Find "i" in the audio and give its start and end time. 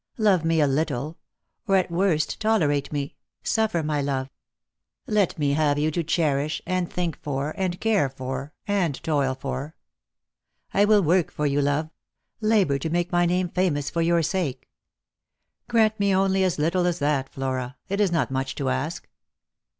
10.73-10.85